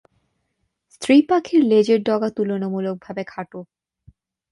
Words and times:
স্ত্রী 0.91 1.15
পাখির 1.21 1.61
লেজের 1.63 1.99
ডগা 2.03 2.29
তুলনামূলকভাবে 2.29 3.23
খাটো। 3.23 3.59